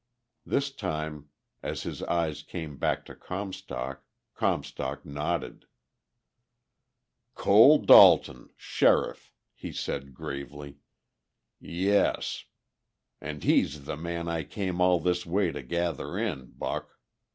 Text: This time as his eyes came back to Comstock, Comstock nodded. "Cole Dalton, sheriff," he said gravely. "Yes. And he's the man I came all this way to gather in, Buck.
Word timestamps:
This 0.47 0.71
time 0.71 1.29
as 1.61 1.83
his 1.83 2.01
eyes 2.01 2.41
came 2.41 2.77
back 2.77 3.05
to 3.05 3.13
Comstock, 3.13 4.03
Comstock 4.33 5.05
nodded. 5.05 5.65
"Cole 7.35 7.77
Dalton, 7.77 8.49
sheriff," 8.57 9.31
he 9.53 9.71
said 9.71 10.15
gravely. 10.15 10.77
"Yes. 11.59 12.45
And 13.21 13.43
he's 13.43 13.85
the 13.85 13.95
man 13.95 14.27
I 14.27 14.43
came 14.43 14.81
all 14.81 14.99
this 14.99 15.23
way 15.23 15.51
to 15.51 15.61
gather 15.61 16.17
in, 16.17 16.47
Buck. 16.49 16.97